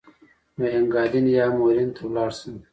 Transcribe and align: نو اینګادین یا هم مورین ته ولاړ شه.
نو 0.57 0.65
اینګادین 0.73 1.25
یا 1.35 1.45
هم 1.47 1.53
مورین 1.59 1.89
ته 1.95 2.01
ولاړ 2.05 2.29
شه. 2.39 2.51